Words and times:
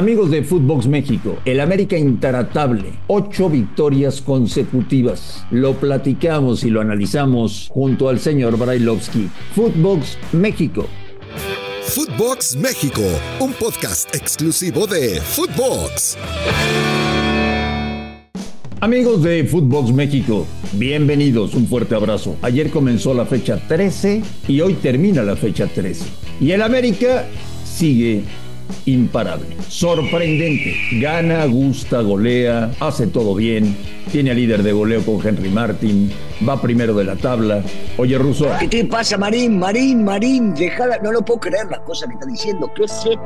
Amigos 0.00 0.30
de 0.30 0.42
Footbox 0.42 0.86
México, 0.86 1.36
el 1.44 1.60
América 1.60 1.94
intratable, 1.94 2.94
ocho 3.06 3.50
victorias 3.50 4.22
consecutivas. 4.22 5.44
Lo 5.50 5.74
platicamos 5.74 6.64
y 6.64 6.70
lo 6.70 6.80
analizamos 6.80 7.68
junto 7.68 8.08
al 8.08 8.18
señor 8.18 8.56
Brailovsky. 8.56 9.28
Footbox 9.54 10.16
México. 10.32 10.86
Footbox 11.82 12.56
México, 12.56 13.02
un 13.40 13.52
podcast 13.52 14.14
exclusivo 14.16 14.86
de 14.86 15.20
Footbox. 15.20 16.16
Amigos 18.80 19.22
de 19.22 19.44
Footbox 19.44 19.92
México, 19.92 20.46
bienvenidos, 20.72 21.54
un 21.54 21.66
fuerte 21.66 21.94
abrazo. 21.94 22.36
Ayer 22.40 22.70
comenzó 22.70 23.12
la 23.12 23.26
fecha 23.26 23.60
13 23.68 24.22
y 24.48 24.62
hoy 24.62 24.72
termina 24.76 25.22
la 25.22 25.36
fecha 25.36 25.66
13. 25.66 26.06
Y 26.40 26.52
el 26.52 26.62
América 26.62 27.26
sigue 27.66 28.22
imparable. 28.86 29.56
Sorprendente. 29.68 30.76
Gana, 31.00 31.44
gusta, 31.46 32.00
golea, 32.00 32.70
hace 32.80 33.06
todo 33.06 33.34
bien. 33.34 33.76
Tiene 34.10 34.30
al 34.30 34.36
líder 34.36 34.62
de 34.62 34.72
goleo 34.72 35.04
con 35.04 35.26
Henry 35.26 35.48
Martin. 35.48 36.10
Va 36.48 36.60
primero 36.60 36.94
de 36.94 37.04
la 37.04 37.16
tabla. 37.16 37.62
Oye, 37.96 38.18
Russo. 38.18 38.46
¿Qué 38.58 38.68
te 38.68 38.84
pasa, 38.84 39.16
Marín? 39.16 39.58
Marín, 39.58 40.04
Marín, 40.04 40.54
dejala. 40.54 40.98
No 40.98 41.12
lo 41.12 41.22
puedo 41.22 41.40
creer 41.40 41.66
las 41.70 41.80
cosas 41.80 42.08
que 42.08 42.14
está 42.14 42.26
diciendo. 42.26 42.70
¿Qué 42.74 42.84
es 42.84 42.92
esto? 42.92 43.20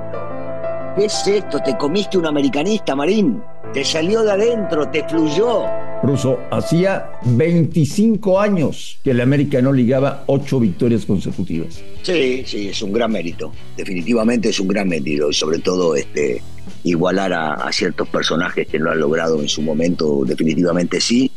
¿Qué 0.97 1.05
es 1.07 1.27
esto? 1.27 1.61
¿Te 1.61 1.77
comiste 1.77 2.19
un 2.19 2.27
americanista, 2.27 2.95
Marín? 2.95 3.42
Te 3.73 3.84
salió 3.84 4.23
de 4.23 4.33
adentro, 4.33 4.89
te 4.91 5.03
fluyó. 5.09 5.65
Russo, 6.07 6.39
hacía 6.51 7.13
25 7.25 8.41
años 8.41 8.99
que 9.03 9.12
el 9.12 9.21
América 9.21 9.61
no 9.62 9.73
ligaba 9.73 10.25
ocho 10.27 10.61
victorias 10.61 11.05
consecutivas. 11.05 11.83
Sí, 12.03 12.43
sí, 12.47 12.69
es 12.69 12.83
un 12.83 12.93
gran 12.93 13.12
mérito. 13.12 13.53
Definitivamente 13.77 14.51
es 14.51 14.61
un 14.61 14.69
gran 14.69 14.89
mérito. 14.89 15.31
Y 15.31 15.35
sobre 15.35 15.59
todo 15.59 15.97
este, 15.97 16.43
igualar 16.85 17.33
a, 17.33 17.73
ciertos 17.73 18.09
personajes 18.09 18.67
que 18.67 18.79
lo 18.79 18.91
han 18.91 19.01
logrado 19.01 19.41
en 19.41 19.48
su 19.48 19.62
momento, 19.62 20.25
definitivamente 20.25 21.01
sí. 21.01 21.31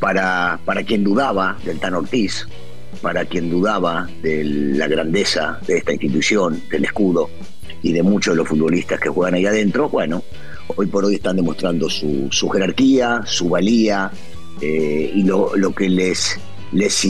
Para, 0.00 0.58
para 0.64 0.82
quien 0.82 1.04
dudaba 1.04 1.56
del 1.64 1.78
Tan 1.78 1.94
Ortiz, 1.94 2.46
para 3.00 3.24
quien 3.24 3.48
dudaba 3.48 4.08
de 4.22 4.44
la 4.44 4.86
grandeza 4.86 5.58
de 5.66 5.78
esta 5.78 5.92
institución, 5.92 6.62
del 6.70 6.84
escudo 6.84 7.30
y 7.84 7.92
de 7.92 8.02
muchos 8.02 8.32
de 8.32 8.38
los 8.38 8.48
futbolistas 8.48 8.98
que 8.98 9.10
juegan 9.10 9.34
ahí 9.34 9.44
adentro, 9.44 9.90
bueno, 9.90 10.24
hoy 10.74 10.86
por 10.86 11.04
hoy 11.04 11.16
están 11.16 11.36
demostrando 11.36 11.90
su, 11.90 12.30
jerarquía, 12.50 13.20
su 13.26 13.50
valía 13.50 14.10
eh, 14.62 15.12
y 15.14 15.22
lo, 15.22 15.52
que 15.76 15.90
les, 15.90 16.40
les 16.72 17.06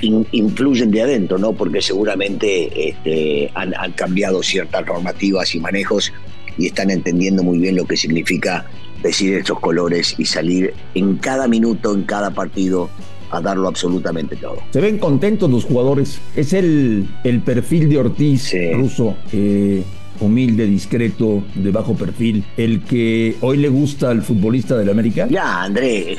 influyen 0.00 0.92
de 0.92 1.02
adentro, 1.02 1.36
¿no? 1.36 1.52
Porque 1.52 1.82
seguramente 1.82 2.90
este, 2.90 3.50
han, 3.54 3.72
cambiado 3.96 4.40
ciertas 4.40 4.86
normativas 4.86 5.52
y 5.56 5.58
manejos 5.58 6.12
y 6.56 6.66
están 6.66 6.92
entendiendo 6.92 7.42
muy 7.42 7.58
bien 7.58 7.74
lo 7.74 7.84
que 7.84 7.96
significa 7.96 8.66
decir 9.02 9.34
estos 9.34 9.58
colores 9.58 10.14
y 10.16 10.26
salir 10.26 10.74
en 10.94 11.16
cada 11.16 11.48
minuto, 11.48 11.92
en 11.92 12.04
cada 12.04 12.30
partido 12.30 12.88
a 13.32 13.40
darlo 13.40 13.66
absolutamente 13.66 14.36
todo. 14.36 14.58
Se 14.70 14.80
ven 14.80 14.98
contentos 14.98 15.50
los 15.50 15.64
jugadores. 15.64 16.20
Es 16.36 16.52
el, 16.52 17.08
el 17.24 17.40
perfil 17.40 17.88
de 17.88 17.98
Ortiz 17.98 18.54
ruso. 18.76 19.16
Eh, 19.32 19.82
humilde, 20.20 20.66
discreto, 20.66 21.44
de 21.54 21.70
bajo 21.70 21.94
perfil, 21.94 22.44
el 22.56 22.82
que 22.82 23.36
hoy 23.40 23.58
le 23.58 23.68
gusta 23.68 24.10
al 24.10 24.22
futbolista 24.22 24.76
del 24.76 24.90
América? 24.90 25.26
Ya, 25.30 25.62
Andrés. 25.62 26.18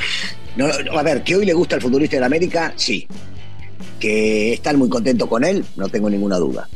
No, 0.56 0.66
a 0.66 1.04
ver, 1.04 1.24
que 1.24 1.36
hoy 1.36 1.46
le 1.46 1.54
gusta 1.54 1.76
al 1.76 1.82
futbolista 1.82 2.16
del 2.18 2.24
América, 2.24 2.74
sí. 2.76 3.08
Que 4.00 4.54
están 4.54 4.78
muy 4.78 4.90
contentos 4.90 5.28
con 5.28 5.44
él, 5.44 5.64
no 5.76 5.90
tengo 5.90 6.10
ninguna 6.10 6.38
duda. 6.38 6.68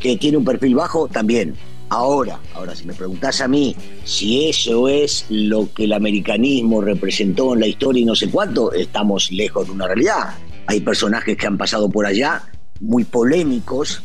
Que 0.00 0.16
tiene 0.16 0.38
un 0.38 0.44
perfil 0.44 0.74
bajo, 0.74 1.08
también. 1.08 1.54
Ahora, 1.88 2.40
ahora, 2.54 2.74
si 2.74 2.84
me 2.84 2.94
preguntás 2.94 3.40
a 3.40 3.46
mí 3.46 3.76
si 4.04 4.48
eso 4.48 4.88
es 4.88 5.24
lo 5.28 5.72
que 5.72 5.84
el 5.84 5.92
americanismo 5.92 6.80
representó 6.80 7.54
en 7.54 7.60
la 7.60 7.68
historia 7.68 8.02
y 8.02 8.04
no 8.04 8.16
sé 8.16 8.28
cuánto, 8.28 8.72
estamos 8.72 9.30
lejos 9.30 9.66
de 9.66 9.72
una 9.72 9.86
realidad. 9.86 10.34
Hay 10.66 10.80
personajes 10.80 11.36
que 11.36 11.46
han 11.46 11.56
pasado 11.56 11.88
por 11.88 12.04
allá, 12.04 12.42
muy 12.80 13.04
polémicos, 13.04 14.02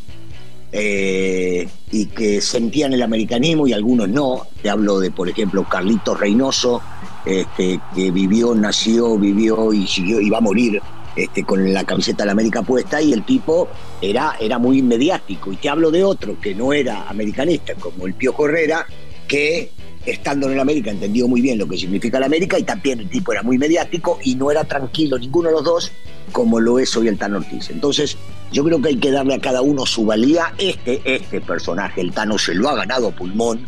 eh, 0.74 1.68
y 1.90 2.06
que 2.06 2.40
sentían 2.40 2.94
el 2.94 3.02
americanismo 3.02 3.66
y 3.66 3.74
algunos 3.74 4.08
no. 4.08 4.46
Te 4.62 4.70
hablo 4.70 4.98
de, 4.98 5.10
por 5.10 5.28
ejemplo, 5.28 5.68
Carlitos 5.68 6.18
Reynoso, 6.18 6.80
este, 7.26 7.78
que 7.94 8.10
vivió, 8.10 8.54
nació, 8.54 9.18
vivió 9.18 9.72
y 9.72 9.86
siguió 9.86 10.18
va 10.32 10.38
a 10.38 10.40
morir 10.40 10.80
este, 11.14 11.44
con 11.44 11.72
la 11.72 11.84
camiseta 11.84 12.22
de 12.22 12.26
la 12.26 12.32
América 12.32 12.62
puesta 12.62 13.02
y 13.02 13.12
el 13.12 13.22
tipo 13.24 13.68
era, 14.00 14.36
era 14.40 14.58
muy 14.58 14.80
mediático. 14.80 15.52
Y 15.52 15.56
te 15.56 15.68
hablo 15.68 15.90
de 15.90 16.02
otro 16.04 16.40
que 16.40 16.54
no 16.54 16.72
era 16.72 17.08
americanista, 17.08 17.74
como 17.74 18.06
el 18.06 18.14
Pío 18.14 18.32
Correra, 18.32 18.86
que 19.28 19.70
estando 20.06 20.46
en 20.46 20.54
el 20.54 20.60
América 20.60 20.90
entendió 20.90 21.28
muy 21.28 21.40
bien 21.40 21.58
lo 21.58 21.68
que 21.68 21.76
significa 21.76 22.18
la 22.18 22.26
América 22.26 22.58
y 22.58 22.64
también 22.64 23.00
el 23.00 23.08
tipo 23.08 23.32
era 23.32 23.42
muy 23.42 23.56
mediático 23.56 24.18
y 24.24 24.34
no 24.34 24.50
era 24.50 24.64
tranquilo 24.64 25.16
ninguno 25.16 25.48
de 25.48 25.54
los 25.54 25.64
dos 25.64 25.92
como 26.32 26.58
lo 26.58 26.78
es 26.78 26.96
hoy 26.96 27.08
el 27.08 27.18
Tano 27.18 27.36
Ortiz. 27.36 27.70
Entonces, 27.70 28.16
yo 28.52 28.64
creo 28.64 28.80
que 28.80 28.90
hay 28.90 28.96
que 28.96 29.10
darle 29.10 29.34
a 29.34 29.40
cada 29.40 29.62
uno 29.62 29.86
su 29.86 30.04
valía. 30.04 30.52
Este, 30.58 31.00
este 31.04 31.40
personaje, 31.40 32.00
el 32.00 32.12
Tano, 32.12 32.38
se 32.38 32.54
lo 32.54 32.68
ha 32.68 32.76
ganado 32.76 33.10
pulmón, 33.10 33.60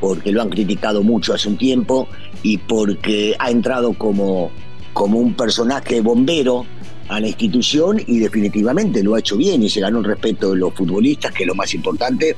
porque 0.00 0.32
lo 0.32 0.42
han 0.42 0.50
criticado 0.50 1.02
mucho 1.02 1.34
hace 1.34 1.48
un 1.48 1.56
tiempo 1.56 2.08
y 2.42 2.58
porque 2.58 3.34
ha 3.38 3.50
entrado 3.50 3.94
como, 3.94 4.50
como 4.92 5.18
un 5.18 5.34
personaje 5.34 6.00
bombero 6.00 6.66
a 7.08 7.20
la 7.20 7.28
institución 7.28 8.00
y 8.06 8.18
definitivamente 8.18 9.02
lo 9.02 9.14
ha 9.14 9.20
hecho 9.20 9.36
bien 9.36 9.62
y 9.62 9.70
se 9.70 9.80
ganó 9.80 9.98
el 10.00 10.04
respeto 10.04 10.52
de 10.52 10.58
los 10.58 10.74
futbolistas, 10.74 11.32
que 11.32 11.44
es 11.44 11.46
lo 11.46 11.54
más 11.54 11.72
importante, 11.74 12.36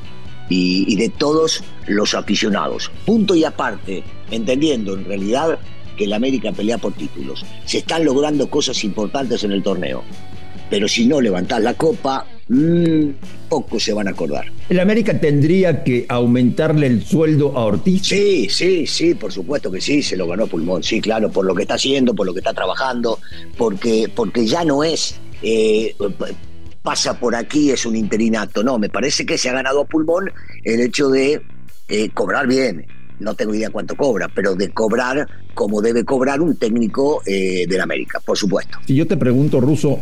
y, 0.49 0.85
y 0.89 0.97
de 0.97 1.09
todos 1.09 1.63
los 1.89 2.15
aficionados. 2.15 2.91
Punto 3.05 3.35
y 3.35 3.45
aparte, 3.45 4.05
entendiendo 4.31 4.95
en 4.95 5.05
realidad 5.05 5.59
que 5.97 6.05
el 6.05 6.13
América 6.13 6.53
pelea 6.53 6.79
por 6.79 6.93
títulos. 6.93 7.45
Se 7.67 7.79
están 7.79 8.05
logrando 8.05 8.49
cosas 8.49 8.83
importantes 8.85 9.45
en 9.45 9.53
el 9.53 9.63
torneo. 9.63 10.03
Pero 10.71 10.89
si 10.89 11.07
no 11.07 11.21
levantás 11.21 11.61
la 11.61 11.75
copa, 11.75 12.25
mmm, 12.49 13.11
pocos 13.49 13.83
se 13.83 13.93
van 13.93 14.09
a 14.09 14.13
acordar. 14.13 14.47
¿El 14.69 14.81
América 14.81 15.19
tendría 15.19 15.83
que 15.83 16.07
aumentarle 16.09 16.87
el 16.87 17.05
sueldo 17.05 17.59
a 17.59 17.65
Ortiz? 17.67 18.03
Sí, 18.07 18.49
sí, 18.49 18.87
sí, 18.87 19.15
por 19.15 19.33
supuesto 19.33 19.71
que 19.71 19.81
sí, 19.81 20.03
se 20.03 20.17
lo 20.17 20.29
ganó 20.29 20.47
pulmón, 20.47 20.83
sí, 20.83 21.01
claro, 21.01 21.31
por 21.31 21.45
lo 21.45 21.55
que 21.55 21.63
está 21.63 21.75
haciendo, 21.75 22.15
por 22.15 22.27
lo 22.27 22.33
que 22.33 22.39
está 22.39 22.55
trabajando, 22.55 23.19
porque, 23.59 24.11
porque 24.15 24.47
ya 24.47 24.65
no 24.65 24.85
es 24.85 25.21
eh, 25.43 25.95
pasa 26.83 27.19
por 27.19 27.35
aquí, 27.35 27.71
es 27.71 27.85
un 27.87 27.97
interinato, 27.97 28.63
no, 28.63 28.79
me 28.79 28.89
parece 28.89 29.27
que 29.27 29.37
se 29.37 29.49
ha 29.49 29.53
ganado 29.53 29.83
a 29.83 29.85
pulmón 29.85 30.31
el 30.65 30.81
hecho 30.81 31.09
de 31.09 31.43
eh, 31.89 32.11
cobrar 32.11 32.47
bien, 32.47 32.87
no 33.19 33.35
tengo 33.35 33.55
idea 33.55 33.71
cuánto 33.71 33.97
cobra, 33.97 34.29
pero 34.35 34.55
de 34.55 34.71
cobrar 34.71 35.27
como 35.55 35.83
debe 35.83 36.05
cobrar 36.05 36.41
un 36.41 36.57
técnico 36.57 37.23
eh, 37.27 37.67
del 37.69 37.81
América, 37.81 38.21
por 38.25 38.39
supuesto. 38.39 38.79
Si 38.87 38.95
yo 38.95 39.07
te 39.07 39.17
pregunto, 39.17 39.61
Ruso, 39.61 40.01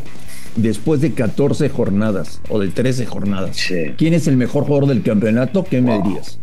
después 0.58 1.00
de 1.00 1.12
14 1.12 1.68
jornadas 1.68 2.40
o 2.48 2.58
de 2.58 2.68
13 2.68 3.06
jornadas, 3.06 3.58
¿quién 3.96 4.14
es 4.14 4.26
el 4.26 4.36
mejor 4.36 4.64
jugador 4.64 4.88
del 4.88 5.02
campeonato? 5.02 5.64
¿Qué 5.64 5.80
me 5.80 6.00
dirías? 6.02 6.38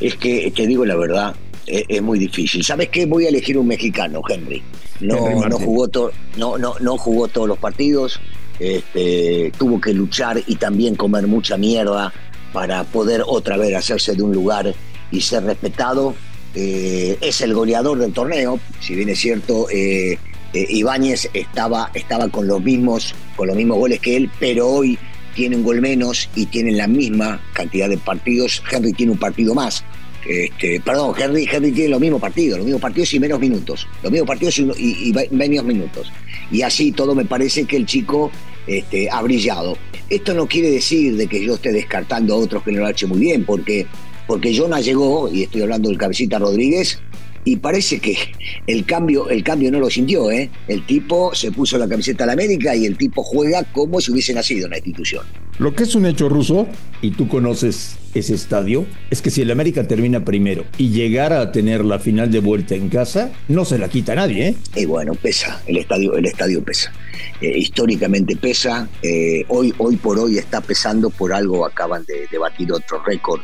Es 0.00 0.16
que 0.16 0.50
te 0.54 0.66
digo 0.66 0.84
la 0.84 0.96
verdad, 0.96 1.34
es, 1.66 2.02
muy 2.02 2.18
difícil. 2.18 2.64
¿Sabes 2.64 2.88
qué? 2.88 3.06
Voy 3.06 3.26
a 3.26 3.28
elegir 3.28 3.58
un 3.58 3.66
mexicano, 3.66 4.22
Henry. 4.28 4.62
No, 5.00 5.46
no, 5.48 5.58
jugó, 5.58 5.88
no, 6.36 6.58
no, 6.58 6.74
no 6.80 6.96
jugó 6.96 7.28
todos 7.28 7.48
los 7.48 7.58
partidos, 7.58 8.20
este, 8.58 9.52
tuvo 9.58 9.80
que 9.80 9.92
luchar 9.92 10.42
y 10.46 10.56
también 10.56 10.94
comer 10.94 11.26
mucha 11.26 11.56
mierda 11.56 12.12
para 12.52 12.84
poder 12.84 13.22
otra 13.26 13.56
vez 13.56 13.74
hacerse 13.74 14.14
de 14.14 14.22
un 14.22 14.32
lugar 14.32 14.74
y 15.10 15.20
ser 15.20 15.44
respetado. 15.44 16.14
Eh, 16.54 17.18
es 17.20 17.42
el 17.42 17.52
goleador 17.52 17.98
del 17.98 18.14
torneo, 18.14 18.58
si 18.80 18.94
bien 18.94 19.10
es 19.10 19.18
cierto, 19.18 19.68
eh, 19.70 20.18
eh, 20.52 20.66
Ibáñez 20.68 21.28
estaba, 21.32 21.90
estaba 21.94 22.28
con, 22.28 22.46
los 22.46 22.62
mismos, 22.62 23.14
con 23.36 23.48
los 23.48 23.56
mismos 23.56 23.78
goles 23.78 24.00
que 24.00 24.16
él, 24.16 24.30
pero 24.38 24.68
hoy 24.68 24.98
tiene 25.34 25.56
un 25.56 25.64
gol 25.64 25.80
menos 25.80 26.28
y 26.34 26.46
tiene 26.46 26.72
la 26.72 26.86
misma 26.86 27.40
cantidad 27.52 27.88
de 27.88 27.98
partidos. 27.98 28.62
Henry 28.70 28.92
tiene 28.92 29.12
un 29.12 29.18
partido 29.18 29.54
más. 29.54 29.84
Este, 30.28 30.80
perdón, 30.80 31.14
Henry, 31.16 31.48
Henry 31.50 31.70
tiene 31.70 31.90
los 31.90 32.00
mismos 32.00 32.20
partidos, 32.20 32.58
los 32.58 32.64
mismos 32.64 32.82
partidos 32.82 33.12
y 33.14 33.20
menos 33.20 33.38
minutos. 33.38 33.86
Los 34.02 34.10
mismos 34.10 34.26
partidos 34.26 34.58
y, 34.58 35.14
menos 35.30 35.64
minutos. 35.64 36.12
Y 36.50 36.62
así 36.62 36.90
todo 36.90 37.14
me 37.14 37.24
parece 37.24 37.64
que 37.64 37.76
el 37.76 37.86
chico 37.86 38.30
este, 38.66 39.08
ha 39.10 39.22
brillado. 39.22 39.76
Esto 40.08 40.34
no 40.34 40.46
quiere 40.46 40.70
decir 40.70 41.16
de 41.16 41.26
que 41.26 41.44
yo 41.44 41.54
esté 41.54 41.72
descartando 41.72 42.34
a 42.34 42.38
otros 42.38 42.62
que 42.62 42.72
no 42.72 42.80
lo 42.80 42.86
han 42.86 42.92
hecho 42.92 43.08
muy 43.08 43.18
bien, 43.18 43.44
porque 43.44 43.86
porque 44.26 44.56
Jonah 44.56 44.80
llegó, 44.80 45.30
y 45.32 45.44
estoy 45.44 45.62
hablando 45.62 45.88
del 45.88 45.98
cabecita 45.98 46.38
Rodríguez, 46.38 46.98
y 47.46 47.56
parece 47.56 48.00
que 48.00 48.18
el 48.66 48.84
cambio, 48.84 49.30
el 49.30 49.44
cambio 49.44 49.70
no 49.70 49.78
lo 49.78 49.88
sintió, 49.88 50.32
¿eh? 50.32 50.50
El 50.66 50.84
tipo 50.84 51.32
se 51.32 51.52
puso 51.52 51.78
la 51.78 51.88
camiseta 51.88 52.24
a 52.24 52.26
la 52.26 52.32
América 52.32 52.74
y 52.74 52.86
el 52.86 52.98
tipo 52.98 53.22
juega 53.22 53.62
como 53.72 54.00
si 54.00 54.10
hubiese 54.10 54.34
nacido 54.34 54.66
en 54.66 54.72
la 54.72 54.78
institución. 54.78 55.24
Lo 55.58 55.72
que 55.72 55.84
es 55.84 55.94
un 55.94 56.06
hecho 56.06 56.28
ruso, 56.28 56.66
y 57.00 57.12
tú 57.12 57.28
conoces 57.28 57.98
ese 58.14 58.34
estadio, 58.34 58.84
es 59.10 59.22
que 59.22 59.30
si 59.30 59.42
el 59.42 59.52
América 59.52 59.86
termina 59.86 60.24
primero 60.24 60.64
y 60.76 60.90
llegara 60.90 61.40
a 61.40 61.52
tener 61.52 61.84
la 61.84 62.00
final 62.00 62.32
de 62.32 62.40
vuelta 62.40 62.74
en 62.74 62.88
casa, 62.88 63.30
no 63.46 63.64
se 63.64 63.78
la 63.78 63.88
quita 63.88 64.16
nadie, 64.16 64.48
¿eh? 64.48 64.56
Y 64.74 64.84
bueno, 64.84 65.14
pesa, 65.14 65.62
el 65.68 65.76
estadio, 65.76 66.16
el 66.16 66.26
estadio 66.26 66.64
pesa. 66.64 66.92
Eh, 67.40 67.58
históricamente 67.58 68.34
pesa, 68.34 68.88
eh, 69.02 69.44
hoy, 69.48 69.72
hoy 69.78 69.96
por 69.96 70.18
hoy 70.18 70.36
está 70.36 70.60
pesando, 70.60 71.10
por 71.10 71.32
algo 71.32 71.64
acaban 71.64 72.04
de, 72.06 72.26
de 72.28 72.38
batir 72.38 72.72
otro 72.72 73.00
récord 73.04 73.40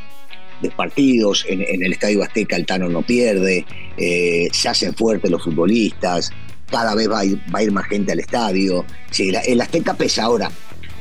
de 0.63 0.71
partidos, 0.71 1.45
en, 1.49 1.63
el 1.63 1.93
Estadio 1.93 2.23
Azteca 2.23 2.57
el 2.57 2.65
Tano 2.65 2.89
no 2.89 3.03
pierde, 3.03 3.67
eh, 3.97 4.49
se 4.53 4.69
hacen 4.69 4.95
fuertes 4.95 5.31
los 5.31 5.43
futbolistas, 5.43 6.33
cada 6.71 6.95
vez 6.95 7.11
va 7.11 7.21
a 7.21 7.25
ir, 7.25 7.73
más 7.73 7.87
gente 7.87 8.13
al 8.13 8.21
estadio. 8.21 8.85
Sí, 9.11 9.31
el 9.47 9.61
Azteca 9.61 9.95
pesa 9.95 10.25
ahora. 10.25 10.51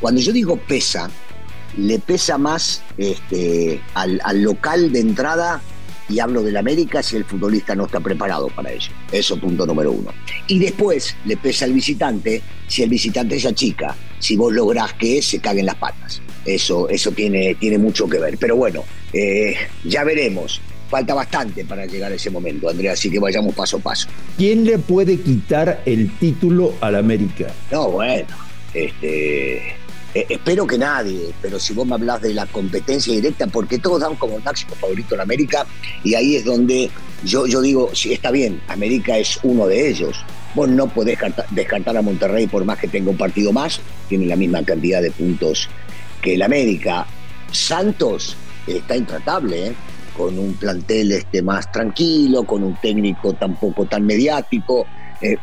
Cuando 0.01 0.19
yo 0.19 0.33
digo 0.33 0.57
pesa, 0.57 1.09
le 1.77 1.99
pesa 1.99 2.37
más 2.37 2.83
este, 2.97 3.79
al, 3.93 4.41
local 4.41 4.91
de 4.91 4.99
entrada 4.99 5.61
y 6.09 6.19
hablo 6.19 6.43
del 6.43 6.57
América 6.57 7.01
si 7.01 7.15
el 7.15 7.23
futbolista 7.23 7.73
no 7.73 7.85
está 7.85 8.01
preparado 8.01 8.47
para 8.49 8.71
ello. 8.71 8.91
Eso 9.11 9.39
punto 9.39 9.65
número 9.65 9.91
uno. 9.91 10.11
Y 10.47 10.59
después 10.59 11.15
le 11.25 11.37
pesa 11.37 11.65
al 11.65 11.73
visitante 11.73 12.41
si 12.67 12.83
el 12.83 12.89
visitante 12.89 13.35
es 13.37 13.53
chica, 13.53 13.95
si 14.19 14.35
vos 14.35 14.51
lográs 14.51 14.93
que 14.93 15.21
se 15.21 15.39
caguen 15.39 15.65
las 15.65 15.75
patas. 15.75 16.21
Eso, 16.45 16.89
eso 16.89 17.11
tiene, 17.11 17.55
tiene 17.55 17.77
mucho 17.77 18.07
que 18.07 18.19
ver. 18.19 18.37
Pero 18.37 18.55
bueno, 18.55 18.83
eh, 19.13 19.55
ya 19.83 20.03
veremos. 20.03 20.61
Falta 20.89 21.13
bastante 21.13 21.63
para 21.63 21.85
llegar 21.85 22.11
a 22.11 22.15
ese 22.15 22.29
momento, 22.29 22.69
Andrea, 22.69 22.91
así 22.91 23.09
que 23.09 23.17
vayamos 23.17 23.55
paso 23.55 23.77
a 23.77 23.79
paso. 23.79 24.09
¿Quién 24.37 24.65
le 24.65 24.77
puede 24.77 25.17
quitar 25.21 25.81
el 25.85 26.11
título 26.17 26.73
al 26.81 26.95
América? 26.97 27.47
No, 27.71 27.91
bueno, 27.91 28.27
este, 28.73 29.69
eh, 30.13 30.25
espero 30.27 30.67
que 30.67 30.77
nadie, 30.77 31.31
pero 31.41 31.57
si 31.57 31.73
vos 31.73 31.87
me 31.87 31.93
hablas 31.93 32.21
de 32.21 32.33
la 32.33 32.45
competencia 32.45 33.13
directa, 33.13 33.47
porque 33.47 33.79
todos 33.79 34.01
dan 34.01 34.15
como 34.15 34.37
máximo 34.39 34.75
favorito 34.75 35.15
en 35.15 35.21
América, 35.21 35.65
y 36.03 36.15
ahí 36.15 36.35
es 36.35 36.43
donde 36.43 36.89
yo, 37.23 37.47
yo 37.47 37.61
digo, 37.61 37.95
si 37.95 38.11
está 38.11 38.29
bien, 38.29 38.61
América 38.67 39.17
es 39.17 39.39
uno 39.43 39.67
de 39.67 39.89
ellos. 39.89 40.17
Vos 40.53 40.67
no 40.67 40.87
podés 40.87 41.17
descartar 41.51 41.95
a 41.95 42.01
Monterrey 42.01 42.47
por 42.47 42.65
más 42.65 42.77
que 42.77 42.89
tenga 42.89 43.09
un 43.09 43.17
partido 43.17 43.53
más, 43.53 43.79
tiene 44.09 44.25
la 44.25 44.35
misma 44.35 44.65
cantidad 44.65 45.01
de 45.01 45.11
puntos 45.11 45.69
que 46.21 46.35
el 46.35 46.41
América. 46.41 47.05
Santos 47.51 48.35
está 48.67 48.95
intratable, 48.95 49.67
¿eh? 49.67 49.75
con 50.15 50.37
un 50.37 50.53
plantel 50.53 51.13
este, 51.13 51.41
más 51.41 51.71
tranquilo, 51.71 52.43
con 52.43 52.63
un 52.63 52.75
técnico 52.81 53.33
tampoco 53.33 53.85
tan 53.85 54.05
mediático. 54.05 54.85
Eh, 55.21 55.35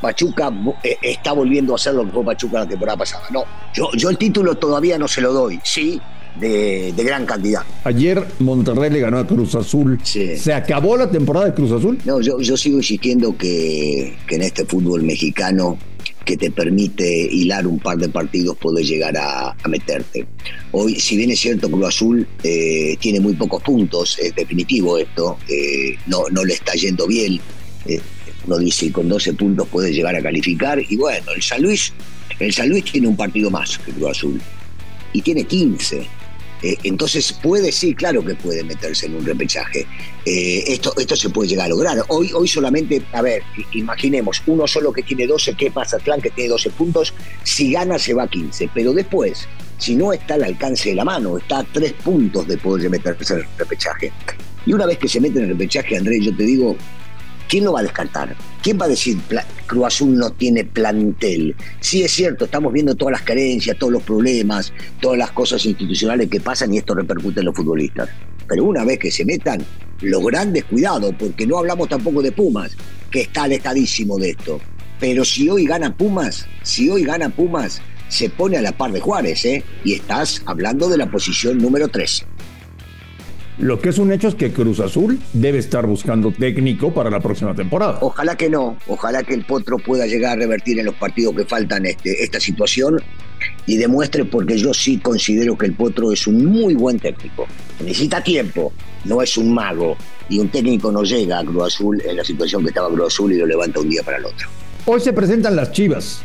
Pachuca 0.00 0.50
eh, 0.82 0.96
está 1.00 1.32
volviendo 1.32 1.72
a 1.72 1.76
hacer 1.76 1.94
lo 1.94 2.04
que 2.04 2.10
fue 2.10 2.24
Pachuca 2.24 2.60
la 2.60 2.68
temporada 2.68 2.98
pasada. 2.98 3.24
No, 3.30 3.44
yo, 3.74 3.88
yo 3.94 4.10
el 4.10 4.18
título 4.18 4.54
todavía 4.56 4.98
no 4.98 5.08
se 5.08 5.20
lo 5.20 5.32
doy, 5.32 5.60
sí, 5.64 6.00
de, 6.38 6.92
gran 6.96 7.24
cantidad. 7.24 7.62
Ayer 7.84 8.26
Monterrey 8.40 8.90
le 8.90 9.00
ganó 9.00 9.18
a 9.18 9.26
Cruz 9.26 9.54
Azul. 9.54 9.98
¿Se 10.04 10.52
acabó 10.52 10.96
la 10.96 11.10
temporada 11.10 11.46
de 11.46 11.54
Cruz 11.54 11.72
Azul? 11.72 11.98
No, 12.04 12.20
yo, 12.20 12.40
yo 12.40 12.56
sigo 12.56 12.78
insistiendo 12.78 13.36
que, 13.36 14.16
que 14.26 14.36
en 14.36 14.42
este 14.42 14.64
fútbol 14.64 15.02
mexicano 15.02 15.78
que 16.26 16.36
te 16.36 16.50
permite 16.50 17.06
hilar 17.06 17.68
un 17.68 17.78
par 17.78 17.96
de 17.96 18.08
partidos 18.08 18.56
poder 18.56 18.84
llegar 18.84 19.16
a, 19.16 19.56
meterte. 19.68 20.26
Hoy, 20.72 20.96
si 20.96 21.16
bien 21.16 21.30
es 21.30 21.40
cierto, 21.40 21.70
Cruz 21.70 21.86
Azul 21.86 22.26
eh, 22.42 22.96
tiene 23.00 23.20
muy 23.20 23.34
pocos 23.34 23.62
puntos, 23.62 24.18
es 24.18 24.34
definitivo 24.34 24.98
esto, 24.98 25.38
eh, 25.48 25.96
no, 26.06 26.24
no 26.30 26.44
le 26.44 26.54
está 26.54 26.74
yendo 26.74 27.06
bien. 27.06 27.40
Eh, 27.86 28.00
uno 28.44 28.58
dice 28.58 28.90
con 28.92 29.08
12 29.08 29.34
puntos 29.34 29.68
puede 29.68 29.92
llegar 29.92 30.16
a 30.16 30.22
calificar. 30.22 30.82
Y 30.88 30.96
bueno, 30.96 31.30
el 31.34 31.42
San 31.42 31.62
Luis, 31.62 31.92
el 32.40 32.52
San 32.52 32.68
Luis 32.68 32.84
tiene 32.84 33.06
un 33.06 33.16
partido 33.16 33.48
más 33.48 33.78
que 33.78 33.92
Cruz 33.92 34.10
Azul. 34.10 34.40
Y 35.12 35.22
tiene 35.22 35.44
15. 35.44 36.06
Eh, 36.66 36.76
entonces 36.82 37.32
puede, 37.32 37.70
sí, 37.70 37.94
claro 37.94 38.24
que 38.24 38.34
puede 38.34 38.64
meterse 38.64 39.06
en 39.06 39.14
un 39.14 39.24
repechaje. 39.24 39.86
Eh, 40.24 40.64
esto, 40.66 40.92
esto 40.98 41.14
se 41.14 41.30
puede 41.30 41.50
llegar 41.50 41.66
a 41.66 41.68
lograr. 41.68 42.04
Hoy, 42.08 42.32
hoy 42.32 42.48
solamente, 42.48 43.00
a 43.12 43.22
ver, 43.22 43.44
imaginemos, 43.72 44.42
uno 44.46 44.66
solo 44.66 44.92
que 44.92 45.04
tiene 45.04 45.28
12, 45.28 45.54
¿qué 45.54 45.70
pasa? 45.70 45.96
Atlán 45.96 46.20
que 46.20 46.30
tiene 46.30 46.50
12 46.50 46.70
puntos, 46.70 47.14
si 47.44 47.70
gana 47.70 48.00
se 48.00 48.14
va 48.14 48.24
a 48.24 48.28
15. 48.28 48.70
Pero 48.74 48.92
después, 48.92 49.46
si 49.78 49.94
no 49.94 50.12
está 50.12 50.34
al 50.34 50.42
alcance 50.42 50.88
de 50.88 50.96
la 50.96 51.04
mano, 51.04 51.38
está 51.38 51.60
a 51.60 51.64
3 51.64 51.92
puntos 52.04 52.48
de 52.48 52.58
poder 52.58 52.90
meterse 52.90 53.34
en 53.34 53.40
el 53.40 53.46
repechaje. 53.58 54.10
Y 54.66 54.72
una 54.72 54.86
vez 54.86 54.98
que 54.98 55.06
se 55.06 55.20
mete 55.20 55.38
en 55.38 55.44
el 55.44 55.50
repechaje, 55.50 55.96
Andrés, 55.96 56.24
yo 56.24 56.36
te 56.36 56.42
digo, 56.42 56.76
¿quién 57.48 57.64
lo 57.64 57.72
va 57.72 57.80
a 57.80 57.82
descartar? 57.82 58.36
¿Quién 58.62 58.78
va 58.80 58.86
a 58.86 58.88
decir 58.88 59.18
Cruz 59.66 59.84
Azul 59.86 60.16
no 60.16 60.30
tiene 60.30 60.64
plantel? 60.64 61.54
Sí, 61.80 62.02
es 62.02 62.12
cierto, 62.12 62.46
estamos 62.46 62.72
viendo 62.72 62.94
todas 62.94 63.12
las 63.12 63.22
carencias, 63.22 63.76
todos 63.78 63.92
los 63.92 64.02
problemas, 64.02 64.72
todas 65.00 65.18
las 65.18 65.30
cosas 65.32 65.64
institucionales 65.66 66.28
que 66.28 66.40
pasan 66.40 66.72
y 66.74 66.78
esto 66.78 66.94
repercute 66.94 67.40
en 67.40 67.46
los 67.46 67.54
futbolistas. 67.54 68.08
Pero 68.48 68.64
una 68.64 68.84
vez 68.84 68.98
que 68.98 69.10
se 69.10 69.24
metan, 69.24 69.64
los 70.00 70.24
grandes 70.24 70.64
cuidados, 70.64 71.14
porque 71.18 71.46
no 71.46 71.58
hablamos 71.58 71.88
tampoco 71.88 72.22
de 72.22 72.32
Pumas, 72.32 72.72
que 73.10 73.22
está 73.22 73.44
alejadísimo 73.44 74.18
de 74.18 74.30
esto. 74.30 74.60
Pero 75.00 75.24
si 75.24 75.48
hoy 75.48 75.66
gana 75.66 75.96
Pumas, 75.96 76.46
si 76.62 76.88
hoy 76.88 77.04
gana 77.04 77.28
Pumas, 77.28 77.80
se 78.08 78.30
pone 78.30 78.56
a 78.56 78.62
la 78.62 78.72
par 78.72 78.92
de 78.92 79.00
Juárez, 79.00 79.44
¿eh? 79.44 79.64
Y 79.84 79.94
estás 79.94 80.42
hablando 80.46 80.88
de 80.88 80.96
la 80.96 81.10
posición 81.10 81.58
número 81.58 81.88
13. 81.88 82.24
Lo 83.58 83.80
que 83.80 83.88
es 83.88 83.98
un 83.98 84.12
hecho 84.12 84.28
es 84.28 84.34
que 84.34 84.52
Cruz 84.52 84.80
Azul 84.80 85.18
debe 85.32 85.58
estar 85.58 85.86
buscando 85.86 86.30
técnico 86.30 86.92
para 86.92 87.08
la 87.08 87.20
próxima 87.20 87.54
temporada. 87.54 87.98
Ojalá 88.02 88.36
que 88.36 88.50
no, 88.50 88.76
ojalá 88.86 89.22
que 89.22 89.32
el 89.32 89.46
Potro 89.46 89.78
pueda 89.78 90.06
llegar 90.06 90.32
a 90.32 90.36
revertir 90.36 90.78
en 90.78 90.84
los 90.84 90.94
partidos 90.94 91.34
que 91.34 91.46
faltan 91.46 91.86
este, 91.86 92.22
esta 92.22 92.38
situación 92.38 93.00
y 93.64 93.78
demuestre 93.78 94.26
porque 94.26 94.58
yo 94.58 94.74
sí 94.74 94.98
considero 94.98 95.56
que 95.56 95.66
el 95.66 95.72
Potro 95.72 96.12
es 96.12 96.26
un 96.26 96.44
muy 96.44 96.74
buen 96.74 96.98
técnico. 96.98 97.46
Necesita 97.80 98.22
tiempo, 98.22 98.74
no 99.06 99.22
es 99.22 99.38
un 99.38 99.54
mago 99.54 99.96
y 100.28 100.38
un 100.38 100.48
técnico 100.50 100.92
no 100.92 101.02
llega 101.02 101.38
a 101.38 101.44
Cruz 101.44 101.74
Azul 101.74 102.02
en 102.04 102.16
la 102.16 102.24
situación 102.24 102.62
que 102.62 102.68
estaba 102.68 102.90
Cruz 102.90 103.06
Azul 103.06 103.32
y 103.32 103.38
lo 103.38 103.46
levanta 103.46 103.80
un 103.80 103.88
día 103.88 104.02
para 104.02 104.18
el 104.18 104.26
otro. 104.26 104.48
Hoy 104.84 105.00
se 105.00 105.14
presentan 105.14 105.56
las 105.56 105.72
Chivas 105.72 106.20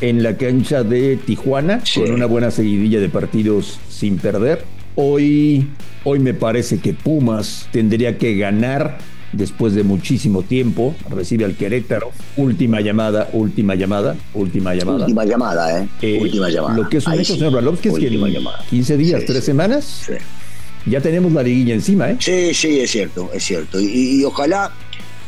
en 0.00 0.22
la 0.22 0.38
cancha 0.38 0.82
de 0.82 1.18
Tijuana 1.18 1.82
con 1.94 2.10
una 2.12 2.24
buena 2.24 2.50
seguidilla 2.50 2.98
de 2.98 3.10
partidos 3.10 3.78
sin 3.90 4.16
perder. 4.16 4.64
Hoy 4.96 5.68
Hoy 6.08 6.20
me 6.20 6.34
parece 6.34 6.78
que 6.78 6.94
Pumas 6.94 7.66
tendría 7.72 8.16
que 8.16 8.36
ganar 8.36 8.98
después 9.32 9.74
de 9.74 9.82
muchísimo 9.82 10.44
tiempo. 10.44 10.94
Recibe 11.10 11.44
al 11.44 11.56
Querétaro. 11.56 12.12
Última 12.36 12.80
llamada, 12.80 13.28
última 13.32 13.74
llamada, 13.74 14.14
última 14.32 14.72
llamada. 14.72 15.00
Última 15.00 15.24
llamada, 15.24 15.82
¿eh? 15.82 15.88
eh 16.00 16.18
última 16.22 16.48
llamada. 16.48 16.76
Lo 16.76 16.88
que 16.88 16.98
es 16.98 17.06
un 17.08 17.14
hecho, 17.14 17.34
señor 17.34 17.54
Ralovsky, 17.54 17.88
es 17.88 17.94
que 17.96 18.06
en 18.06 18.44
15 18.70 18.96
días, 18.96 19.24
3 19.26 19.44
semanas, 19.44 20.04
sí. 20.06 20.12
ya 20.88 21.00
tenemos 21.00 21.32
la 21.32 21.42
liguilla 21.42 21.74
encima, 21.74 22.08
¿eh? 22.08 22.18
Sí, 22.20 22.54
sí, 22.54 22.78
es 22.78 22.92
cierto, 22.92 23.28
es 23.34 23.42
cierto. 23.42 23.80
Y, 23.80 24.22
ojalá 24.24 24.70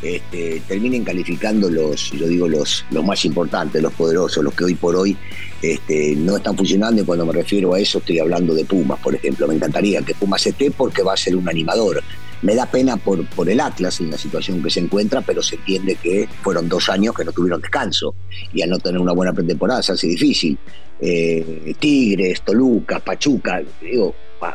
este, 0.03 0.63
terminen 0.69 1.05
calificando 1.05 1.69
los, 1.69 2.13
yo 2.13 2.29
digo, 2.29 2.49
los, 2.49 2.85
los 2.91 3.05
más 3.05 3.25
importantes, 3.25 3.83
los 3.83 3.93
poderosos, 3.95 4.45
los 4.45 4.55
que 4.55 4.65
hoy 4.65 4.75
por 4.75 4.95
hoy 4.95 5.17
este, 5.61 6.15
no 6.15 6.37
están 6.37 6.57
funcionando 6.57 7.03
y 7.03 7.05
cuando 7.05 7.27
me 7.27 7.33
refiero 7.33 7.75
a 7.75 7.81
eso 7.81 7.99
estoy 7.99 8.21
hablando 8.21 8.55
de 8.55 8.65
Pumas, 8.65 9.01
por 9.01 9.15
ejemplo. 9.15 9.49
Me 9.49 9.55
encantaría 9.55 10.03
que 10.03 10.15
Pumas 10.15 10.47
esté 10.47 10.71
porque 10.71 11.03
va 11.03 11.15
a 11.15 11.17
ser 11.17 11.35
un 11.35 11.49
animador. 11.49 12.03
Me 12.43 12.55
da 12.55 12.67
pena 12.67 12.97
por, 12.97 13.27
el 13.49 13.61
Atlas 13.61 13.99
en 14.01 14.13
la 14.13 14.19
situación 14.19 14.63
que 14.63 14.71
se 14.71 14.79
encuentra, 14.79 15.21
pero 15.23 15.43
se 15.43 15.57
entiende 15.57 15.97
que 15.97 16.29
fueron 16.43 16.69
dos 16.69 16.89
años 16.89 17.15
que 17.15 17.25
no 17.25 17.33
tuvieron 17.33 17.61
descanso 17.61 18.15
y 18.53 18.63
al 18.63 18.71
no 18.71 18.79
tener 18.79 19.01
una 19.01 19.13
buena 19.13 19.33
pretemporada 19.33 19.83
se 19.83 19.93
hace 19.93 20.07
difícil. 20.07 20.57
Eh, 21.01 21.75
Tigres, 21.81 22.43
Toluca, 22.43 23.01
Pachuca, 23.01 23.61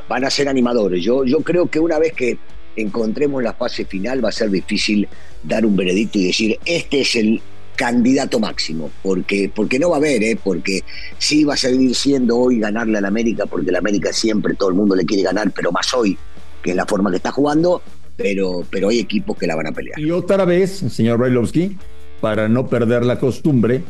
van 0.07 0.23
a 0.23 0.29
ser 0.29 0.47
animadores. 0.47 1.03
Yo, 1.03 1.25
yo 1.25 1.41
creo 1.41 1.69
que 1.69 1.81
una 1.81 1.99
vez 1.99 2.13
que 2.13 2.37
encontremos 2.75 3.43
la 3.43 3.53
fase 3.53 3.85
final 3.85 4.23
va 4.23 4.29
a 4.29 4.31
ser 4.31 4.49
difícil 4.49 5.07
dar 5.43 5.65
un 5.65 5.75
veredicto 5.75 6.17
y 6.17 6.27
decir, 6.27 6.59
este 6.65 7.01
es 7.01 7.15
el 7.15 7.41
candidato 7.75 8.39
máximo, 8.39 8.91
porque, 9.01 9.51
porque 9.53 9.79
no 9.79 9.89
va 9.89 9.95
a 9.95 9.99
haber, 9.99 10.23
¿eh? 10.23 10.37
porque 10.41 10.81
sí 11.17 11.43
va 11.43 11.55
a 11.55 11.57
seguir 11.57 11.95
siendo 11.95 12.37
hoy 12.37 12.59
ganarle 12.59 12.97
al 12.97 13.05
América, 13.05 13.45
porque 13.45 13.69
el 13.69 13.75
América 13.75 14.13
siempre 14.13 14.53
todo 14.53 14.69
el 14.69 14.75
mundo 14.75 14.95
le 14.95 15.05
quiere 15.05 15.23
ganar, 15.23 15.51
pero 15.51 15.71
más 15.71 15.93
hoy, 15.93 16.17
que 16.61 16.71
es 16.71 16.75
la 16.75 16.85
forma 16.85 17.09
que 17.09 17.17
está 17.17 17.31
jugando, 17.31 17.81
pero, 18.15 18.63
pero 18.69 18.89
hay 18.89 18.99
equipos 18.99 19.37
que 19.37 19.47
la 19.47 19.55
van 19.55 19.67
a 19.67 19.71
pelear. 19.71 19.99
Y 19.99 20.11
otra 20.11 20.45
vez, 20.45 20.71
señor 20.71 21.17
Brailovsky, 21.17 21.77
para 22.21 22.47
no 22.47 22.67
perder 22.67 23.05
la 23.05 23.19
costumbre, 23.19 23.83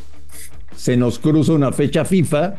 se 0.76 0.96
nos 0.98 1.20
cruza 1.20 1.52
una 1.52 1.72
fecha 1.72 2.06
FIFA 2.06 2.56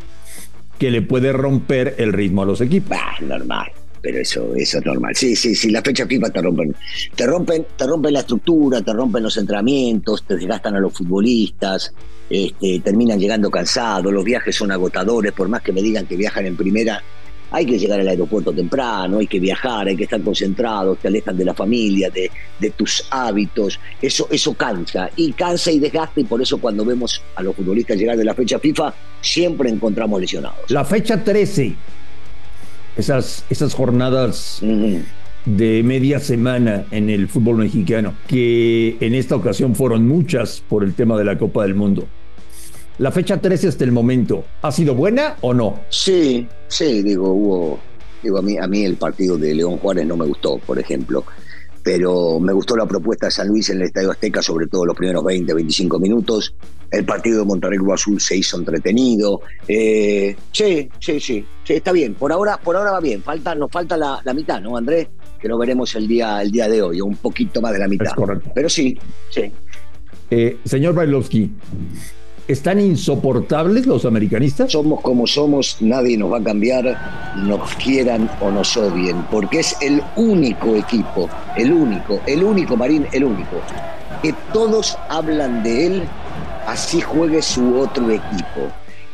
que 0.79 0.91
le 0.91 1.03
puede 1.03 1.33
romper 1.33 1.95
el 1.99 2.13
ritmo 2.13 2.43
a 2.43 2.47
los 2.47 2.61
equipos. 2.61 2.97
Ah, 3.01 3.17
normal 3.23 3.73
pero 4.05 4.19
eso, 4.19 4.55
eso 4.55 4.79
es 4.79 4.85
normal. 4.85 5.17
Sí, 5.17 5.35
sí, 5.35 5.55
sí, 5.55 5.71
las 5.71 5.83
fechas 5.83 6.07
FIFA 6.07 6.29
te 6.29 6.43
rompen, 6.43 6.77
te 7.17 7.27
rompen, 7.27 7.67
te 7.75 7.87
rompen 7.87 8.13
la 8.13 8.21
estructura, 8.21 8.83
te 8.83 8.93
rompen 8.93 9.23
los 9.23 9.35
entrenamientos, 9.39 10.25
te 10.25 10.37
desgastan 10.37 10.77
a 10.77 10.79
los 10.79 10.93
futbolistas, 10.93 11.95
este, 12.29 12.81
terminan 12.81 13.19
llegando 13.19 13.51
cansados, 13.51 14.13
los 14.13 14.23
viajes 14.23 14.55
son 14.55 14.71
agotadores, 14.71 15.33
por 15.33 15.49
más 15.49 15.63
que 15.63 15.73
me 15.73 15.81
digan 15.81 16.05
que 16.05 16.17
viajan 16.17 16.45
en 16.45 16.55
primera, 16.55 17.03
hay 17.51 17.65
que 17.65 17.79
llegar 17.79 17.99
al 17.99 18.09
aeropuerto 18.09 18.53
temprano, 18.53 19.21
hay 19.21 19.27
que 19.27 19.41
viajar, 19.41 19.87
hay 19.87 19.97
que 19.97 20.05
estar 20.05 20.21
concentrado, 20.21 20.97
te 20.97 21.09
alejan 21.09 21.39
de 21.39 21.47
la 21.47 21.55
familia, 21.55 22.11
de, 22.11 22.31
de, 22.59 22.71
tus 22.71 23.07
hábitos, 23.11 23.81
eso, 24.03 24.29
eso 24.31 24.53
cansa, 24.53 25.09
y 25.17 25.33
cansa 25.33 25.71
y 25.71 25.79
desgasta, 25.79 26.21
y 26.21 26.25
por 26.25 26.43
eso 26.43 26.59
cuando 26.59 26.85
vemos 26.85 27.23
a 27.37 27.43
los 27.43 27.57
futbolistas 27.57 27.97
llegar 27.97 28.19
de 28.19 28.25
la 28.25 28.35
fecha 28.35 28.59
FIFA, 28.59 28.93
siempre 29.23 29.71
encontramos 29.71 30.21
lesionados. 30.21 30.71
La 30.71 30.85
fecha 30.85 31.25
13 31.25 31.94
esas, 32.97 33.45
esas 33.51 33.75
jornadas 33.75 34.61
de 35.45 35.83
media 35.83 36.21
semana 36.21 36.87
en 36.91 37.11
el 37.11 37.29
fútbol 37.29 37.59
mexicano, 37.59 38.15
que 38.27 38.97
en 39.01 39.15
esta 39.15 39.37
ocasión 39.37 39.75
fueron 39.75 40.07
muchas 40.07 40.63
por 40.69 40.85
el 40.85 40.95
tema 40.95 41.17
de 41.19 41.25
la 41.25 41.39
Copa 41.39 41.63
del 41.63 41.75
Mundo. 41.75 42.07
La 42.99 43.11
fecha 43.11 43.41
13 43.41 43.69
hasta 43.69 43.85
el 43.85 43.93
momento, 43.93 44.45
¿ha 44.63 44.71
sido 44.71 44.95
buena 44.95 45.37
o 45.41 45.53
no? 45.53 45.81
Sí, 45.89 46.47
sí, 46.69 47.03
digo, 47.03 47.31
hubo, 47.33 47.81
Digo, 48.23 48.39
a 48.39 48.43
mí, 48.43 48.57
a 48.57 48.67
mí 48.67 48.85
el 48.85 48.95
partido 48.95 49.37
de 49.37 49.55
León 49.55 49.77
Juárez 49.77 50.07
no 50.07 50.17
me 50.17 50.25
gustó, 50.25 50.59
por 50.59 50.79
ejemplo 50.79 51.25
pero 51.85 52.41
me 52.41 52.55
gustó 52.55 52.77
la 52.77 52.87
propuesta 52.87 53.27
de 53.27 53.31
San 53.31 53.47
Luis 53.47 53.69
en 53.69 53.77
el 53.77 53.83
Estadio 53.83 54.11
Azteca, 54.11 54.41
sobre 54.41 54.67
todo 54.67 54.87
los 54.87 54.97
primeros 54.97 55.23
20, 55.23 55.53
25 55.53 55.99
minutos. 56.01 56.55
El 56.91 57.05
partido 57.05 57.41
de 57.41 57.45
Monterrey 57.45 57.79
Cruz 57.79 57.93
Azul 57.93 58.21
se 58.21 58.39
hizo 58.39 58.57
entretenido. 58.57 59.43
Eh, 59.69 60.35
sí, 60.51 60.89
sí, 60.99 61.21
sí, 61.21 61.45
está 61.69 61.93
bien. 61.93 62.15
Por 62.15 62.33
ahora, 62.33 62.57
por 62.57 62.75
ahora 62.75 62.91
va 62.91 63.01
bien. 63.01 63.23
Falta, 63.23 63.55
nos 63.55 63.71
falta 63.71 63.99
la, 63.99 64.23
mitad, 64.35 64.63
¿no, 64.63 64.79
Andrés? 64.79 65.09
Que 65.39 65.47
lo 65.47 65.59
veremos 65.59 65.95
el 65.95 66.09
día, 66.09 66.41
el 66.41 66.51
día 66.51 66.69
de 66.69 66.81
hoy, 66.81 67.03
un 67.03 67.17
poquito 67.17 67.61
más 67.61 67.75
de 67.75 67.79
la 67.81 67.89
mitad. 67.89 68.13
correcto. 68.15 68.51
Pero 68.55 68.71
sí, 68.71 68.99
sí. 69.29 69.53
Eh, 70.31 70.57
señor 70.65 70.95
Bailovsky, 70.95 71.53
¿Están 72.47 72.79
insoportables 72.79 73.87
los 73.87 74.05
americanistas? 74.05 74.71
Somos 74.71 75.01
como 75.01 75.27
somos, 75.27 75.79
nadie 75.81 76.19
nos 76.19 76.31
va 76.31 76.39
a 76.39 76.43
cambiar, 76.43 77.35
nos 77.39 77.75
quieran 77.77 78.31
o 78.39 78.51
nos 78.51 78.77
odien, 78.77 79.25
porque 79.31 79.61
es 79.61 79.75
el 79.81 80.03
único 80.17 80.77
equipo, 80.77 81.31
el 81.57 81.73
único, 81.73 82.21
el 82.27 82.45
único 82.45 82.77
Marín, 82.77 83.07
el 83.13 83.25
único, 83.25 83.57
que 84.23 84.35
todos 84.53 84.99
hablan 85.09 85.63
de 85.63 85.87
él, 85.87 86.03
así 86.67 87.01
juegue 87.01 87.41
su 87.41 87.79
otro 87.79 88.11
equipo, 88.11 88.71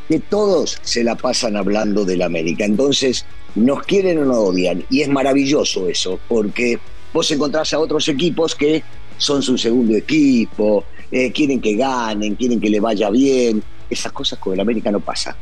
que 0.09 0.19
todos 0.19 0.81
se 0.83 1.05
la 1.05 1.15
pasan 1.15 1.57
hablando 1.57 2.05
del 2.05 2.23
América. 2.23 2.65
Entonces, 2.65 3.25
nos 3.55 3.85
quieren 3.85 4.19
o 4.19 4.25
nos 4.25 4.39
odian, 4.39 4.83
y 4.91 5.03
es 5.03 5.09
maravilloso 5.09 5.89
eso, 5.89 6.19
porque 6.29 6.81
vos 7.13 7.31
encontrás 7.31 7.73
a 7.75 7.79
otros 7.79 8.09
equipos 8.09 8.57
que 8.57 8.83
son 9.19 9.41
su 9.41 9.57
segundo 9.57 9.95
equipo, 9.95 10.85
eh, 11.11 11.33
quieren 11.33 11.61
que 11.61 11.75
ganen, 11.75 12.35
quieren 12.37 12.61
que 12.61 12.71
le 12.71 12.81
vaya 12.81 13.11
bien. 13.11 13.62
Esas 13.88 14.12
cosas 14.12 14.38
con 14.38 14.55
el 14.55 14.61
América 14.61 14.90
no 14.90 15.00
pasa. 15.00 15.37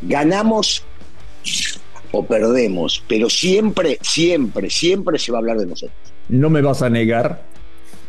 Ganamos 0.00 0.84
o 2.12 2.24
perdemos, 2.24 3.02
pero 3.08 3.28
siempre, 3.28 3.98
siempre, 4.02 4.70
siempre 4.70 5.18
se 5.18 5.32
va 5.32 5.38
a 5.38 5.40
hablar 5.40 5.58
de 5.58 5.66
nosotros. 5.66 5.96
No 6.28 6.50
me 6.50 6.60
vas 6.60 6.82
a 6.82 6.90
negar 6.90 7.42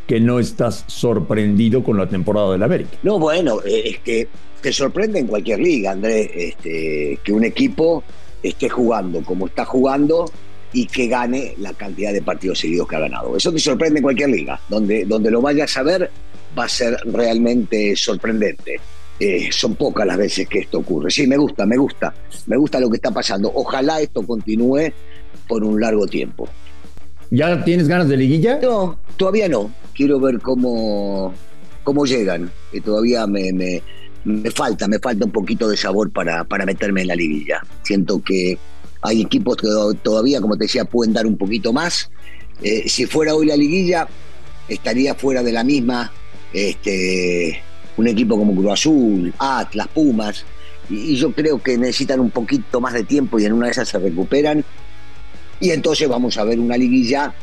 que 0.08 0.20
no 0.20 0.40
estás 0.40 0.84
sorprendido 0.88 1.84
con 1.84 1.98
la 1.98 2.08
temporada 2.08 2.52
del 2.52 2.64
América. 2.64 2.98
No, 3.04 3.20
bueno, 3.20 3.60
eh, 3.66 3.84
es 3.86 4.00
que 4.00 4.28
te 4.62 4.72
sorprende 4.72 5.20
en 5.20 5.28
cualquier 5.28 5.60
liga, 5.60 5.92
Andrés, 5.92 6.30
este, 6.34 7.20
que 7.24 7.32
un 7.32 7.44
equipo 7.44 8.04
esté 8.42 8.70
jugando 8.70 9.22
como 9.24 9.48
está 9.48 9.66
jugando 9.66 10.26
y 10.74 10.88
que 10.88 11.08
gane 11.08 11.54
la 11.60 11.74
cantidad 11.74 12.12
de 12.12 12.22
partidos 12.22 12.60
seguidos 12.60 12.88
que 12.88 12.96
ha 12.96 13.00
ganado. 13.00 13.38
Eso 13.38 13.52
te 13.52 13.60
sorprende 13.60 14.00
en 14.00 14.04
cualquier 14.04 14.30
liga, 14.30 14.60
donde, 14.70 15.06
donde 15.06 15.32
lo 15.32 15.42
vayas 15.42 15.76
a 15.78 15.84
ver 15.84 16.10
va 16.58 16.66
a 16.66 16.70
ser 16.70 16.98
realmente 17.06 17.96
sorprendente. 17.96 18.80
Eh, 19.20 19.50
son 19.52 19.76
pocas 19.76 20.06
las 20.06 20.18
veces 20.18 20.48
que 20.48 20.60
esto 20.60 20.80
ocurre. 20.80 21.12
Sí, 21.12 21.28
me 21.28 21.38
gusta, 21.38 21.66
me 21.66 21.78
gusta, 21.78 22.14
me 22.48 22.58
gusta 22.58 22.80
lo 22.80 22.90
que 22.90 22.98
está 22.98 23.12
pasando. 23.12 23.52
Ojalá 23.54 24.02
esto 24.02 24.24
continúe 24.24 24.92
por 25.48 25.64
un 25.64 25.80
largo 25.80 26.08
tiempo. 26.08 26.48
¿Ya 27.30 27.64
tienes 27.64 27.88
ganas 27.88 28.08
de 28.10 28.18
liguilla? 28.18 28.60
No, 28.62 29.00
todavía 29.18 29.48
no. 29.48 29.72
Quiero 29.94 30.20
ver 30.20 30.40
cómo, 30.40 31.34
cómo 31.84 32.06
llegan. 32.06 32.52
Que 32.72 32.82
todavía 32.82 33.26
me, 33.28 33.52
me, 33.54 34.52
falta, 34.52 34.88
me 34.88 35.00
falta 35.00 35.26
un 35.26 35.32
poquito 35.32 35.70
de 35.70 35.78
sabor 35.78 36.12
para, 36.12 36.44
para 36.44 36.66
meterme 36.66 37.02
en 37.02 37.08
la 37.08 37.16
liguilla. 37.16 37.62
Siento 37.84 38.22
que 38.22 38.58
hay 39.02 39.22
equipos 39.22 39.58
que 39.58 39.68
todavía, 40.02 40.42
como 40.42 40.58
te 40.58 40.66
decía, 40.66 40.86
pueden 40.86 41.14
dar 41.14 41.26
un 41.26 41.38
poquito 41.38 41.72
más. 41.72 42.10
Eh, 42.62 42.88
si 42.88 43.06
fuera 43.06 43.36
hoy 43.36 43.48
la 43.48 43.58
liguilla, 43.58 44.08
estaría 44.68 45.16
fuera 45.16 45.44
de 45.44 45.52
la 45.52 45.64
misma 45.64 46.12
este, 46.54 47.62
un 47.98 48.08
equipo 48.08 48.38
como 48.38 48.56
Cruz 48.56 48.72
Azul, 48.72 49.34
Atlas, 49.38 49.88
Pumas, 49.94 50.46
y, 50.90 51.16
yo 51.16 51.32
creo 51.32 51.62
que 51.62 51.78
necesitan 51.78 52.20
un 52.20 52.30
poquito 52.30 52.80
más 52.80 52.94
de 52.94 53.04
tiempo 53.04 53.40
y 53.40 53.46
en 53.46 53.54
una 53.54 53.68
de 53.68 53.72
esas 53.72 53.90
se 53.90 54.00
recuperan. 54.00 54.64
Y 55.60 55.72
entonces 55.72 56.08
vamos 56.08 56.38
a 56.38 56.44
ver 56.44 56.60
una 56.60 56.78
liguilla 56.78 57.34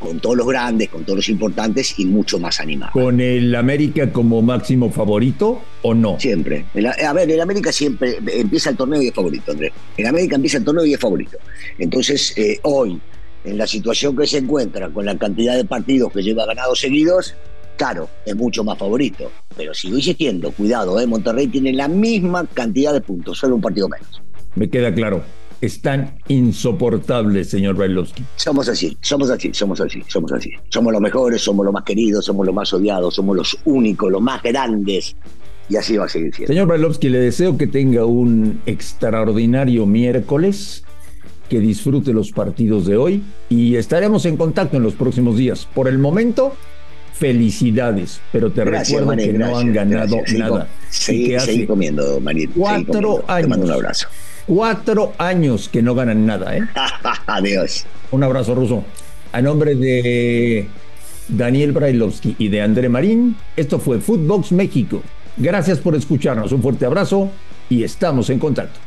con 0.00 0.18
todos 0.18 0.36
los 0.36 0.46
grandes, 0.46 0.88
con 0.88 1.04
todos 1.04 1.18
los 1.18 1.28
importantes 1.28 1.98
y 1.98 2.06
mucho 2.06 2.38
más 2.38 2.58
animada. 2.58 2.90
¿Con 2.92 3.20
el 3.20 3.54
América 3.54 4.10
como 4.10 4.40
máximo 4.40 4.90
favorito 4.90 5.62
o 5.82 5.94
no? 5.94 6.18
Siempre. 6.18 6.64
a 7.04 7.12
ver, 7.12 7.30
el 7.30 7.40
América 7.40 7.70
siempre 7.70 8.18
empieza 8.34 8.70
el 8.70 8.76
torneo 8.76 9.00
y 9.02 9.08
es 9.08 9.14
favorito, 9.14 9.52
Andrés. 9.52 9.72
El 9.96 10.06
América 10.06 10.36
empieza 10.36 10.58
el 10.58 10.64
torneo 10.64 10.86
y 10.86 10.94
es 10.94 11.00
favorito. 11.00 11.36
Entonces, 11.78 12.32
eh, 12.36 12.58
hoy, 12.62 12.98
en 13.44 13.58
la 13.58 13.66
situación 13.66 14.16
que 14.16 14.26
se 14.26 14.38
encuentra, 14.38 14.88
con 14.88 15.04
la 15.04 15.16
cantidad 15.18 15.54
de 15.54 15.66
partidos 15.66 16.12
que 16.12 16.22
lleva 16.22 16.46
ganados 16.46 16.80
seguidos, 16.80 17.34
claro, 17.80 18.10
es 18.26 18.36
mucho 18.36 18.62
más 18.62 18.76
favorito. 18.76 19.30
Pero 19.56 19.72
sigo 19.72 19.96
insistiendo, 19.96 20.52
cuidado, 20.52 21.00
¿eh? 21.00 21.06
Monterrey 21.06 21.48
tiene 21.48 21.72
la 21.72 21.88
misma 21.88 22.46
cantidad 22.46 22.92
de 22.92 23.00
puntos, 23.00 23.38
solo 23.38 23.54
un 23.54 23.62
partido 23.62 23.88
menos. 23.88 24.20
Me 24.54 24.68
queda 24.68 24.92
claro. 24.92 25.22
Están 25.62 26.18
insoportables, 26.28 27.48
señor 27.48 27.76
Bailovsky. 27.76 28.22
Somos 28.36 28.68
así, 28.68 28.98
somos 29.00 29.30
así, 29.30 29.50
somos 29.54 29.80
así, 29.80 30.02
somos 30.08 30.30
así. 30.32 30.50
Somos 30.68 30.92
los 30.92 31.00
mejores, 31.00 31.40
somos 31.40 31.64
los 31.64 31.72
más 31.72 31.84
queridos, 31.84 32.26
somos 32.26 32.44
los 32.44 32.54
más 32.54 32.70
odiados, 32.74 33.14
somos 33.14 33.34
los 33.34 33.56
únicos, 33.64 34.12
los 34.12 34.20
más 34.20 34.42
grandes. 34.42 35.16
Y 35.70 35.76
así 35.76 35.96
va 35.96 36.04
a 36.04 36.08
seguir 36.08 36.34
siendo. 36.34 36.52
Señor 36.52 36.68
Bailovsky, 36.68 37.08
le 37.08 37.18
deseo 37.18 37.56
que 37.56 37.66
tenga 37.66 38.04
un 38.04 38.60
extraordinario 38.66 39.86
miércoles 39.86 40.84
que 41.48 41.60
disfrute 41.60 42.12
los 42.12 42.30
partidos 42.30 42.86
de 42.86 42.96
hoy 42.96 43.22
y 43.48 43.76
estaremos 43.76 44.24
en 44.26 44.36
contacto 44.36 44.76
en 44.76 44.82
los 44.82 44.94
próximos 44.94 45.36
días. 45.36 45.66
Por 45.74 45.88
el 45.88 45.98
momento, 45.98 46.54
felicidades, 47.20 48.20
pero 48.32 48.50
te 48.50 48.64
recuerdo 48.64 49.14
que 49.14 49.32
no 49.34 49.58
han 49.58 49.72
ganado 49.74 50.16
nada. 50.38 50.66
Seguí, 50.88 51.66
comiendo, 51.66 52.18
Marín. 52.18 52.50
Cuatro 52.56 53.22
años. 53.28 53.42
Te 53.42 53.48
mando 53.48 53.66
un 53.66 53.72
abrazo. 53.72 54.08
Cuatro 54.46 55.12
años 55.18 55.68
que 55.68 55.82
no 55.82 55.94
ganan 55.94 56.24
nada, 56.24 56.56
¿eh? 56.56 56.66
Adiós. 57.26 57.84
Un 58.10 58.24
abrazo, 58.24 58.54
Ruso. 58.54 58.84
A 59.32 59.42
nombre 59.42 59.74
de 59.74 60.66
Daniel 61.28 61.72
Brailovsky 61.72 62.36
y 62.38 62.48
de 62.48 62.62
André 62.62 62.88
Marín, 62.88 63.36
esto 63.54 63.78
fue 63.78 64.00
Footbox 64.00 64.52
México. 64.52 65.02
Gracias 65.36 65.78
por 65.78 65.94
escucharnos. 65.94 66.50
Un 66.52 66.62
fuerte 66.62 66.86
abrazo 66.86 67.30
y 67.68 67.84
estamos 67.84 68.30
en 68.30 68.38
contacto. 68.38 68.80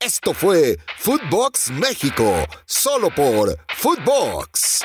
Esto 0.00 0.32
fue 0.32 0.78
Footbox 0.98 1.70
México, 1.72 2.32
solo 2.64 3.10
por 3.14 3.56
Footbox. 3.68 4.82